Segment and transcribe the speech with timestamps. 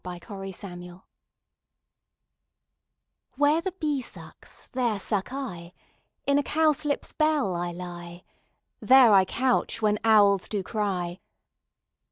[0.03, 0.99] Fairy Land iv
[3.35, 5.73] WHERE the bee sucks, there suck I:
[6.25, 8.23] In a cowslip's bell I lie;
[8.79, 11.19] There I couch when owls do cry.